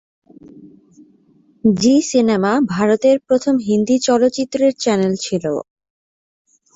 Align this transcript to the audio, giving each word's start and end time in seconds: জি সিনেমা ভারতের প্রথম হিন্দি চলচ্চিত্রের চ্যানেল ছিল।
জি 1.63 1.95
সিনেমা 2.11 2.51
ভারতের 2.73 3.15
প্রথম 3.27 3.55
হিন্দি 3.67 3.95
চলচ্চিত্রের 4.07 4.71
চ্যানেল 4.79 5.13
ছিল। 5.25 5.45